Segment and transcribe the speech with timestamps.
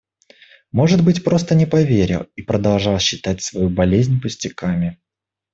[0.71, 4.99] Может быть, просто не поверил и продолжал считать свою болезнь пустяками.